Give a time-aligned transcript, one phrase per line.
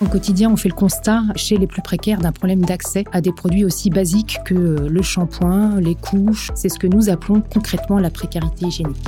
[0.00, 3.32] Au quotidien, on fait le constat chez les plus précaires d'un problème d'accès à des
[3.32, 6.50] produits aussi basiques que le shampoing, les couches.
[6.54, 9.04] C'est ce que nous appelons concrètement la précarité hygiénique.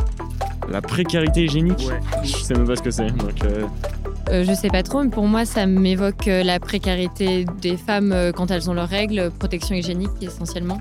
[0.71, 1.86] La précarité hygiénique?
[2.22, 3.11] Je sais même pas ce que c'est.
[3.11, 3.67] Donc euh,
[4.30, 8.12] Euh, je sais pas trop, mais pour moi, ça m'évoque euh, la précarité des femmes
[8.12, 10.79] euh, quand elles ont leurs règles, protection hygiénique essentiellement.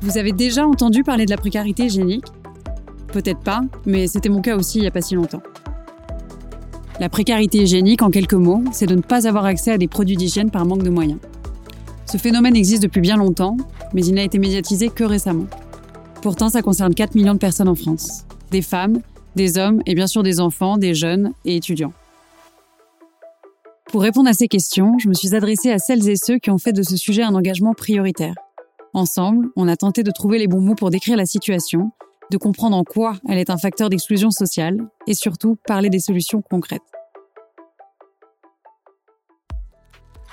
[0.00, 2.26] Vous avez déjà entendu parler de la précarité hygiénique?
[3.12, 5.42] Peut-être pas, mais c'était mon cas aussi il n'y a pas si longtemps.
[7.00, 10.16] La précarité hygiénique, en quelques mots, c'est de ne pas avoir accès à des produits
[10.16, 11.18] d'hygiène par manque de moyens.
[12.06, 13.56] Ce phénomène existe depuis bien longtemps,
[13.92, 15.46] mais il n'a été médiatisé que récemment.
[16.22, 18.24] Pourtant, ça concerne 4 millions de personnes en France.
[18.52, 19.00] Des femmes,
[19.34, 21.92] des hommes et bien sûr des enfants, des jeunes et étudiants.
[23.90, 26.58] Pour répondre à ces questions, je me suis adressée à celles et ceux qui ont
[26.58, 28.34] fait de ce sujet un engagement prioritaire.
[28.92, 31.90] Ensemble, on a tenté de trouver les bons mots pour décrire la situation,
[32.30, 36.42] de comprendre en quoi elle est un facteur d'exclusion sociale et surtout parler des solutions
[36.42, 36.82] concrètes.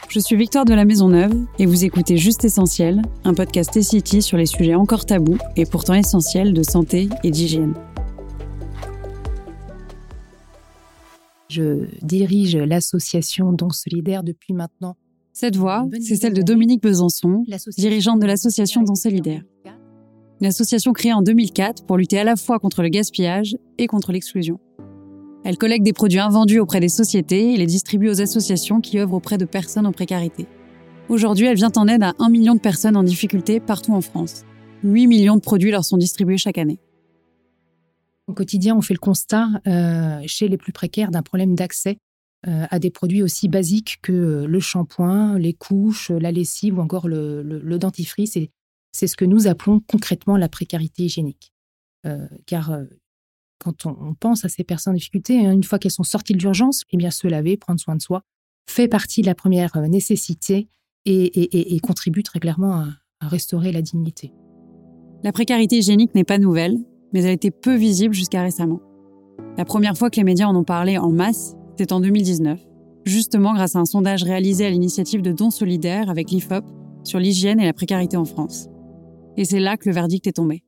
[0.09, 4.38] Je suis Victoire de la Maisonneuve et vous écoutez Juste Essentiel, un podcast T-City sur
[4.38, 7.75] les sujets encore tabous et pourtant essentiels de santé et d'hygiène.
[11.48, 14.98] Je dirige l'association Don Solidaire depuis maintenant.
[15.33, 17.45] Cette voix, c'est celle de Dominique Besançon,
[17.78, 19.44] dirigeante de l'association Don Solidaire.
[20.42, 24.11] Une association créée en 2004 pour lutter à la fois contre le gaspillage et contre
[24.11, 24.59] l'exclusion.
[25.44, 29.14] Elle collecte des produits invendus auprès des sociétés et les distribue aux associations qui œuvrent
[29.14, 30.48] auprès de personnes en précarité.
[31.09, 34.44] Aujourd'hui, elle vient en aide à 1 million de personnes en difficulté partout en France.
[34.83, 36.80] 8 millions de produits leur sont distribués chaque année.
[38.26, 41.98] Au quotidien, on fait le constat euh, chez les plus précaires d'un problème d'accès
[42.48, 47.08] euh, à des produits aussi basiques que le shampoing, les couches, la lessive ou encore
[47.08, 48.36] le, le, dentifrice.
[48.38, 48.50] Et
[48.92, 51.53] c'est ce que nous appelons concrètement la précarité hygiénique.
[52.06, 52.86] Euh, car euh,
[53.59, 56.39] quand on, pense à ces personnes en difficulté, hein, une fois qu'elles sont sorties de
[56.39, 58.23] l'urgence, eh bien se laver, prendre soin de soi,
[58.67, 60.67] fait partie de la première euh, nécessité
[61.05, 62.88] et, contribue très clairement à,
[63.27, 64.33] restaurer la dignité.
[65.23, 66.77] La précarité hygiénique n'est pas nouvelle,
[67.14, 68.82] mais elle était peu visible jusqu'à récemment.
[69.58, 72.60] La première fois que les médias en ont parlé en masse, c'était en 2019,
[73.05, 76.65] justement grâce à un sondage réalisé à l'initiative de Dons Solidaires avec l'IFOP
[77.04, 78.70] sur l'hygiène et la précarité en France.
[79.37, 80.64] Et c'est là que le verdict est tombé.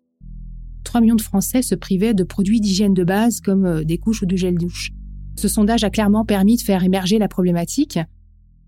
[0.84, 4.22] 3 millions de Français se privaient de produits d'hygiène de base comme euh, des couches
[4.22, 4.91] ou du gel douche.
[5.35, 8.00] Ce sondage a clairement permis de faire émerger la problématique.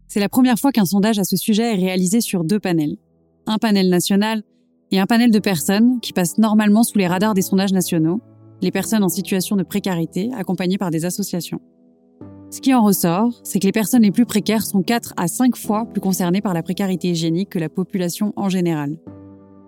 [0.07, 2.97] C'est la première fois qu'un sondage à ce sujet est réalisé sur deux panels.
[3.45, 4.43] Un panel national
[4.91, 8.21] et un panel de personnes qui passent normalement sous les radars des sondages nationaux,
[8.61, 11.59] les personnes en situation de précarité accompagnées par des associations.
[12.51, 15.55] Ce qui en ressort, c'est que les personnes les plus précaires sont 4 à 5
[15.55, 18.97] fois plus concernées par la précarité hygiénique que la population en général.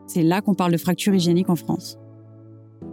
[0.07, 1.97] C'est là qu'on parle de fracture hygiénique en France.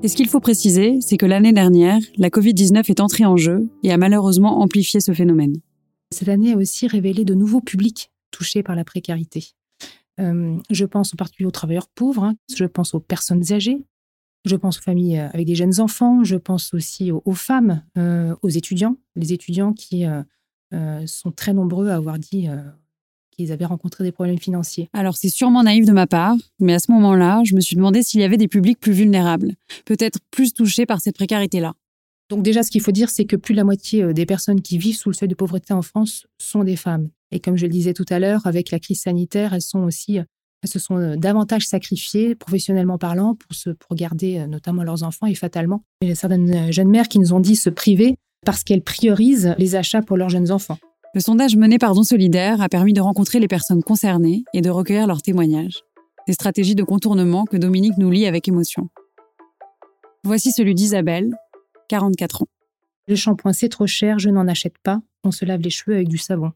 [0.03, 3.71] Et ce qu'il faut préciser, c'est que l'année dernière, la Covid-19 est entrée en jeu
[3.83, 5.57] et a malheureusement amplifié ce phénomène.
[6.11, 9.53] Cette année a aussi révélé de nouveaux publics touchés par la précarité.
[10.21, 13.85] Euh, je pense en particulier aux travailleurs pauvres, hein, je pense aux personnes âgées,
[14.45, 18.49] je pense aux familles avec des jeunes enfants, je pense aussi aux, femmes, euh, aux
[18.49, 20.23] étudiants, les étudiants qui euh,
[20.73, 22.59] euh sont très nombreux à avoir dit euh,
[23.35, 24.89] qu'ils avaient rencontré des problèmes financiers.
[24.93, 28.03] Alors c'est sûrement naïf de ma part, mais à ce moment-là, je me suis demandé
[28.03, 31.75] s'il y avait des publics plus vulnérables, peut-être plus touchés par cette précarité-là.
[32.31, 34.63] Donc déjà, ce qu'il faut dire, c'est que plus de la moitié euh, des personnes
[34.63, 37.11] qui vivent sous le seuil de pauvreté en France sont des femmes.
[37.31, 40.17] Et comme je le disais tout à l'heure, avec la crise sanitaire, elles sont aussi,
[40.17, 45.35] elles se sont davantage sacrifiées, professionnellement parlant, pour, se, pour garder notamment leurs enfants et
[45.35, 45.85] fatalement.
[46.01, 49.55] Il y a certaines jeunes mères qui nous ont dit se priver parce qu'elles priorisent
[49.59, 50.79] les achats pour leurs jeunes enfants.
[51.15, 54.71] Le sondage mené par Don Solidaire a permis de rencontrer les personnes concernées et de
[54.71, 55.85] recueillir leurs témoignages.
[56.27, 58.89] Des stratégies de contournement que Dominique nous lit avec émotion.
[60.25, 61.33] Voici celui d'Isabelle,
[61.89, 62.49] 44 ans.
[63.07, 65.03] Le shampoing, c'est trop cher, je n'en achète pas.
[65.23, 66.51] On se lave les cheveux avec du savon.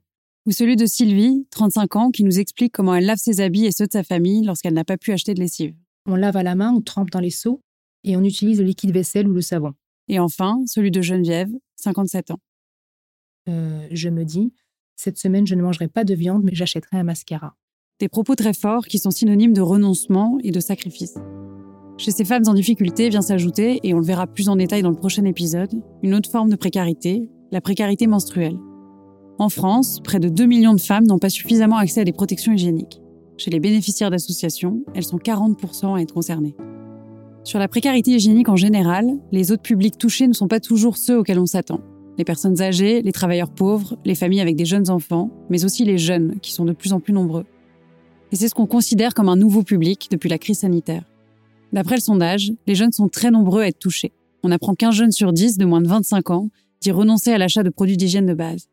[0.45, 3.71] Ou celui de Sylvie, 35 ans, qui nous explique comment elle lave ses habits et
[3.71, 5.77] ceux de sa famille lorsqu'elle n'a pas pu acheter de lessive.
[6.05, 7.61] On lave à la main, on trempe dans les seaux
[8.03, 9.75] et on utilise le liquide vaisselle ou le savon.
[10.09, 12.41] Et enfin, celui de Geneviève, 57 ans.
[13.49, 14.53] Euh, je me dis,
[14.97, 17.55] cette semaine, je ne mangerai pas de viande, mais j'achèterai un mascara.
[18.00, 21.15] Des propos très forts qui sont synonymes de renoncement et de sacrifice.
[21.97, 24.91] Chez ces femmes en difficulté vient s'ajouter, et on le verra plus en détail dans
[24.91, 28.56] le prochain épisode, une autre forme de précarité, la précarité menstruelle.
[29.39, 32.53] En France, près de 2 millions de femmes n'ont pas suffisamment accès à des protections
[32.53, 33.01] hygiéniques.
[33.37, 36.56] Chez les bénéficiaires d'associations, elles sont 40% à être concernées.
[37.44, 41.19] Sur la précarité hygiénique en général, les autres publics touchés ne sont pas toujours ceux
[41.19, 41.81] auxquels on s'attend.
[42.19, 45.99] Les personnes âgées, les travailleurs pauvres, les familles avec des jeunes enfants, mais aussi les
[45.99, 47.47] jeunes, qui sont de plus en plus nombreux.
[48.32, 51.05] Et c'est ce qu'on considère comme un nouveau public depuis la crise sanitaire.
[51.73, 54.12] D'après le sondage, les jeunes sont très nombreux à être touchés.
[54.43, 56.50] On apprend qu'un jeune sur dix de moins de 25 ans
[56.81, 58.69] dit renoncer à l'achat de produits d'hygiène de base.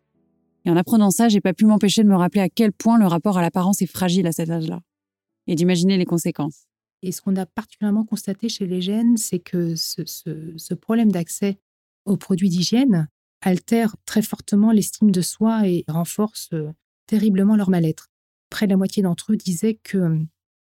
[0.65, 3.05] Et en apprenant ça, j'ai pas pu m'empêcher de me rappeler à quel point le
[3.05, 4.81] rapport à l'apparence est fragile à cet âge-là.
[5.47, 6.65] Et d'imaginer les conséquences.
[7.03, 11.59] Et ce qu'on a particulièrement constaté chez les jeunes, c'est que ce, problème d'accès
[12.05, 13.07] aux produits d'hygiène
[13.45, 16.71] altère très fortement l'estime de soi et renforce euh,
[17.07, 18.09] terriblement leur mal-être.
[18.49, 20.19] Près de la moitié d'entre eux disaient que euh,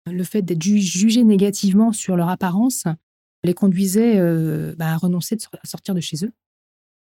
[0.07, 2.83] le fait d'être jugé négativement sur leur apparence
[3.43, 6.31] les conduisait euh, bah, à renoncer à sortir de chez eux.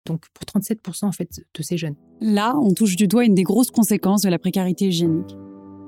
[0.06, 1.96] Donc pour 37% en fait de ces jeunes.
[2.22, 5.36] Là, on touche du doigt une des grosses conséquences de la précarité hygiénique.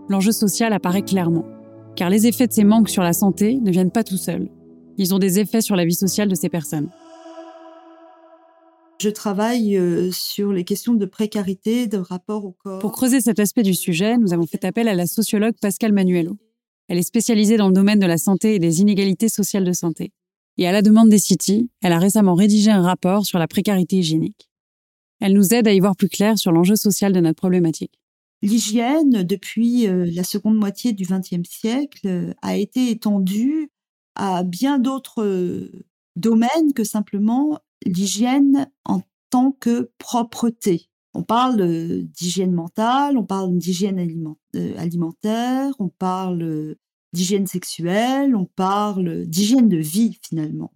[0.10, 1.46] L'enjeu social apparaît clairement,
[1.96, 4.50] car les effets de ces manques sur la santé ne viennent pas tout seuls.
[4.98, 6.90] Ils ont des effets sur la vie sociale de ces personnes.
[9.02, 12.78] Je travaille euh, sur les questions de précarité, de rapport au corps.
[12.78, 16.38] Pour creuser cet aspect du sujet, nous avons fait appel à la sociologue Pascal Manuelo.
[16.88, 20.12] Elle est spécialisée dans le domaine de la santé et des inégalités sociales de santé.
[20.60, 23.96] Et à la demande des City, elle a récemment rédigé un rapport sur la précarité
[23.96, 24.52] hygiénique.
[25.20, 28.00] Elle nous aide à y voir plus clair sur l'enjeu social de notre problématique.
[28.44, 33.72] L'hygiène, depuis euh, la seconde moitié du XXe siècle, euh, a été étendue
[34.14, 35.72] à bien d'autres
[36.16, 40.90] domaines que simplement l'hygiène en tant que propreté.
[41.14, 44.00] On parle d'hygiène mentale, on parle d'hygiène
[44.78, 46.76] alimentaire, on parle
[47.14, 50.74] d'hygiène sexuelle, on parle d'hygiène de vie finalement.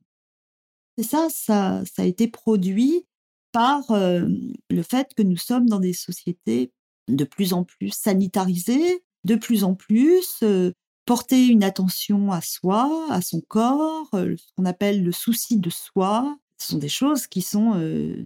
[0.98, 3.06] Et ça, ça, a été produit
[3.52, 4.28] par euh,
[4.70, 6.72] le fait que nous sommes dans des sociétés
[7.08, 10.72] de plus en plus sanitarisées, de plus en plus euh,
[11.06, 15.70] porter une attention à soi, à son corps, euh, ce qu'on appelle le souci de
[15.70, 17.76] soi, ce sont des choses qui sont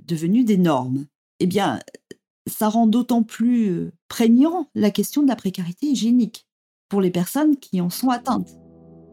[0.07, 1.05] devenues des normes.
[1.39, 1.79] Eh bien,
[2.47, 6.45] ça rend d'autant plus prégnant la question de la précarité hygiénique
[6.89, 8.49] pour les personnes qui en sont atteintes.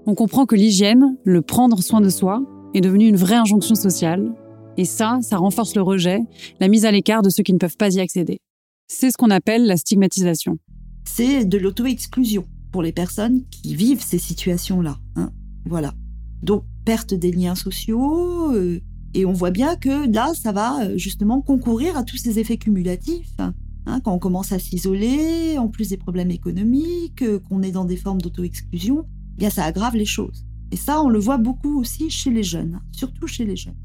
[0.07, 2.43] On comprend que l'hygiène, le prendre soin de soi,
[2.75, 4.33] est devenu une vraie injonction sociale.
[4.77, 6.21] Et ça, ça renforce le rejet,
[6.61, 8.41] la mise à l'écart de ceux qui ne peuvent pas y accéder.
[8.89, 10.59] C'est ce qu'on appelle la stigmatisation.
[11.05, 14.99] C'est de l'auto-exclusion pour les personnes qui vivent ces situations-là.
[15.17, 15.33] Hein.
[15.65, 15.95] voilà.
[16.43, 18.53] Donc, perte des liens sociaux.
[18.53, 18.81] Euh,
[19.17, 22.57] et on voit bien que là, ça va euh, justement concourir à tous ces effets
[22.57, 23.37] cumulatifs
[23.87, 27.85] Hein, quand on commence à s'isoler, en plus des problèmes économiques, euh, qu'on est dans
[27.85, 29.05] des formes d'auto-exclusion,
[29.35, 30.45] eh bien ça aggrave les choses.
[30.73, 33.77] Et ça, on le voit beaucoup aussi chez les jeunes, hein, surtout chez les jeunes.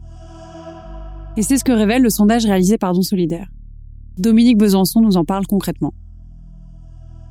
[1.38, 3.48] Et c'est ce que révèle le sondage réalisé par Don Solidaire.
[4.18, 5.94] Dominique Besançon nous en parle concrètement.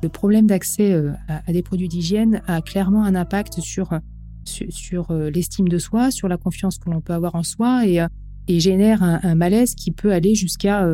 [0.01, 3.91] Le problème d'accès euh, à des produits d'hygiène a clairement un impact sur,
[4.43, 7.99] sur, euh, l'estime de soi, sur la confiance que l'on peut avoir en soi et,
[8.47, 10.85] génère un, malaise qui peut aller jusqu'à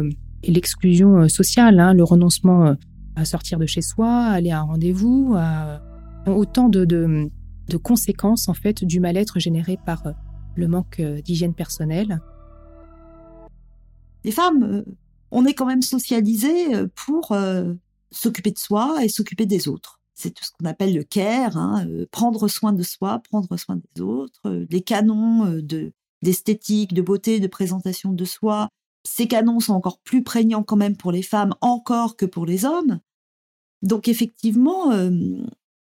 [0.43, 2.73] et l'exclusion euh, sociale, hein, le renoncement euh,
[3.15, 5.35] à sortir de chez soi, aller à un rendez-vous,
[6.27, 7.29] autant de,
[7.81, 10.11] conséquences en fait du mal-être généré par euh,
[10.55, 12.21] le manque d'hygiène personnelle.
[14.23, 14.83] Les femmes,
[15.31, 17.35] on est quand même socialisées pour
[18.11, 19.96] s'occuper de soi et s'occuper des autres.
[20.17, 24.01] C'est tout ce qu'on appelle le care, hein, prendre soin de soi, prendre soin des
[24.01, 24.65] autres.
[24.69, 25.91] Les canons de
[26.23, 28.69] d'esthétique, de beauté, de présentation de soi
[29.07, 32.65] ces canons sont encore plus prégnants quand même pour les femmes encore que pour les
[32.65, 32.99] hommes.
[33.81, 35.09] Donc effectivement, euh,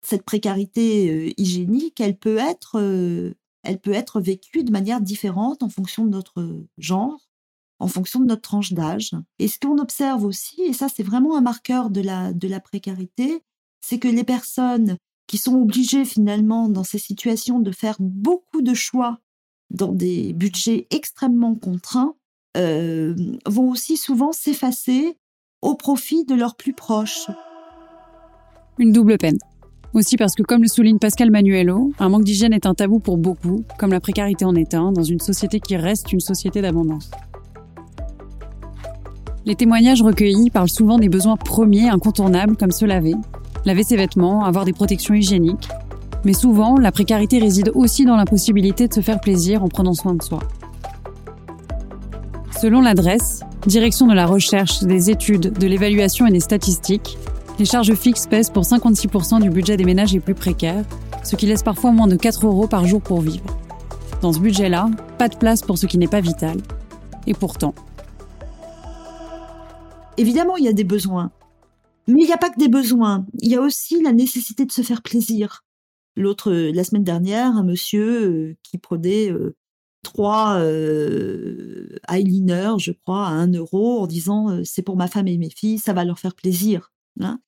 [0.02, 5.62] cette précarité euh, hygiénique, elle peut être, euh, elle peut être vécue de manière différente
[5.62, 7.28] en fonction de notre genre,
[7.78, 9.12] en fonction de notre tranche d'âge.
[9.38, 12.60] Et ce qu'on observe aussi, et ça c'est vraiment un marqueur de la, de la
[12.60, 13.42] précarité,
[13.80, 18.74] c'est que les personnes qui sont obligées finalement dans ces situations de faire beaucoup de
[18.74, 19.18] choix
[19.70, 22.14] dans des budgets extrêmement contraints,
[22.56, 23.14] euh,
[23.46, 25.16] vont aussi souvent s'effacer
[25.60, 27.30] au profit de leurs plus proches.
[28.78, 29.38] Une double peine.
[29.94, 33.16] Aussi parce que, comme le souligne Pascal Manuelo, un manque d'hygiène est un tabou pour
[33.16, 37.10] beaucoup, comme la précarité en est un, dans une société qui reste une société d'abondance.
[39.46, 43.14] Les témoignages recueillis parlent souvent des besoins premiers incontournables comme se laver,
[43.64, 45.68] laver ses vêtements, avoir des protections hygiéniques.
[46.24, 50.14] Mais souvent, la précarité réside aussi dans l'impossibilité de se faire plaisir en prenant soin
[50.14, 50.40] de soi.
[52.60, 57.16] Selon l'adresse, direction de la recherche, des études, de l'évaluation et des statistiques,
[57.58, 60.84] les charges fixes pèsent pour 56% du budget des ménages les plus précaires,
[61.22, 63.44] ce qui laisse parfois moins de 4 euros par jour pour vivre.
[64.22, 64.88] Dans ce budget-là,
[65.18, 66.56] pas de place pour ce qui n'est pas vital.
[67.26, 67.74] Et pourtant.
[70.16, 71.30] Évidemment, il y a des besoins.
[72.08, 73.26] Mais il n'y a pas que des besoins.
[73.40, 75.64] Il y a aussi la nécessité de se faire plaisir.
[76.16, 79.54] L'autre, la semaine dernière, un monsieur euh, qui prenait euh,
[80.02, 85.28] trois euh, eyeliners, je crois, à un euro en disant euh, c'est pour ma femme
[85.28, 86.92] et mes filles, ça va leur faire plaisir.
[87.20, 87.40] Hein.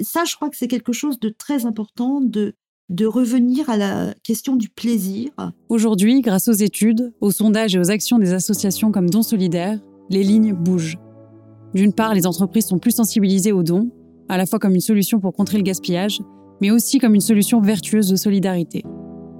[0.00, 2.54] ça, je crois que c'est quelque chose de très important de,
[2.88, 5.30] de revenir à la question du plaisir.
[5.68, 9.78] Aujourd'hui, grâce aux études, aux sondages et aux actions des associations comme Don Solidaire,
[10.10, 10.98] les lignes bougent.
[11.74, 13.90] D'une part, les entreprises sont plus sensibilisées aux dons,
[14.28, 16.20] à la fois comme une solution pour contrer le gaspillage,
[16.60, 18.84] mais aussi comme une solution vertueuse de solidarité.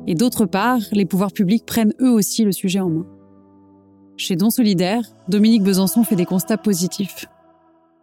[0.07, 3.07] Et d'autre part, les pouvoirs publics prennent eux aussi le sujet en main.
[4.16, 7.26] Chez Don Solidaire, Dominique Besançon fait des constats positifs.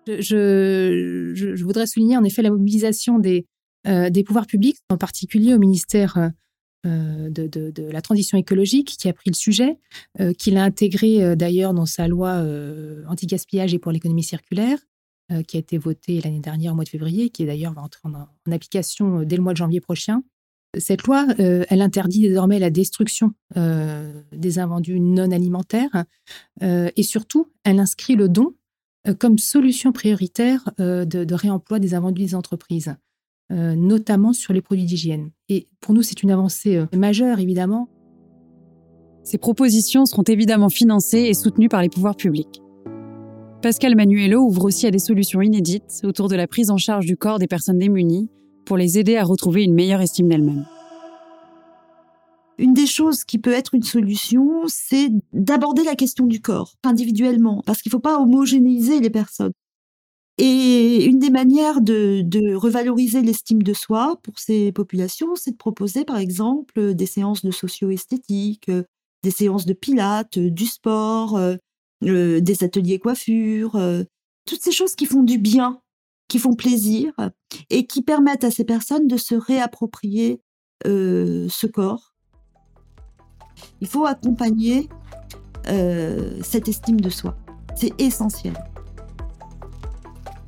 [0.07, 3.45] Je, voudrais souligner en effet la mobilisation des,
[3.87, 6.31] euh, pouvoirs publics, en particulier au ministère
[6.85, 9.79] euh, de, la transition écologique, qui a pris le sujet,
[10.19, 12.43] euh, qu'il a intégré d'ailleurs dans sa loi
[13.07, 14.77] anti-gaspillage et pour l'économie circulaire,
[15.47, 18.51] qui a été votée l'année dernière au mois de février, qui d'ailleurs va entrer en,
[18.51, 20.21] application dès le mois de janvier prochain.
[20.77, 26.05] Cette loi, elle interdit désormais la destruction des invendus non alimentaires
[26.61, 28.53] et surtout, elle inscrit le don
[29.19, 32.95] comme solution prioritaire de, de, réemploi des invendus des entreprises.
[33.51, 35.29] Euh, notamment sur les produits d'hygiène.
[35.49, 37.87] Et pour nous, c'est une avancée euh, majeure, évidemment.
[39.23, 42.63] Ces propositions seront évidemment financées et soutenues par les pouvoirs publics.
[43.65, 47.17] Pascal Manuelo ouvre aussi à des solutions inédites autour de la prise en charge du
[47.17, 48.29] corps des personnes démunies
[48.63, 50.67] pour les aider à retrouver une meilleure estime d'elles-mêmes.
[52.59, 57.63] Une des choses qui peut être une solution, c'est d'aborder la question du corps individuellement,
[57.65, 59.53] parce qu'il ne faut pas homogénéiser les personnes.
[60.37, 65.57] Et une des manières de, de revaloriser l'estime de soi pour ces populations, c'est de
[65.57, 68.69] proposer par exemple des séances de socio-esthétique,
[69.23, 71.57] des séances de pilates, du sport, euh, euh,
[72.05, 74.03] des ateliers coiffure, euh,
[74.45, 75.81] toutes ces choses qui font du bien,
[76.27, 77.13] qui font plaisir
[77.69, 80.41] et qui permettent à ces personnes de se réapproprier
[80.83, 82.13] ce corps.
[83.81, 84.89] Il faut accompagner
[85.63, 87.35] cette estime de soi.
[87.75, 88.53] C'est essentiel.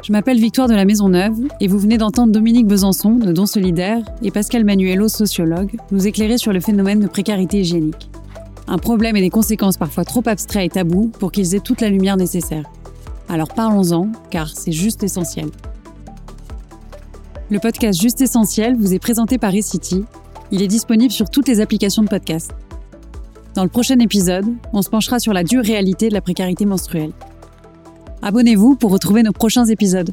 [0.07, 4.05] Je m'appelle Victoire de la Maisonneuve et vous venez d'entendre Dominique Besançon de Don Solidaire
[4.23, 8.09] et Pascal Manuelo, sociologue, nous éclairer sur le phénomène de précarité hygiénique.
[8.67, 11.89] Un problème et des conséquences parfois trop abstraits et tabous pour qu'ils aient toute la
[11.89, 12.65] lumière nécessaire.
[13.29, 15.49] Alors parlons-en, car c'est juste essentiel.
[17.49, 20.03] Le podcast Juste Essentiel vous est présenté par eCity.
[20.51, 22.51] Il est disponible sur toutes les applications de podcast.
[23.55, 27.11] Dans le prochain épisode, on se penchera sur la dure réalité de la précarité menstruelle.
[28.21, 30.11] Abonnez-vous pour retrouver nos prochains épisodes.